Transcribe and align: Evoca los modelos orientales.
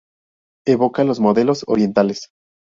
Evoca 0.65 1.03
los 1.03 1.19
modelos 1.19 1.63
orientales. 1.67 2.29